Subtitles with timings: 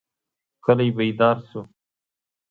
[0.65, 1.61] کلی بیدار شو.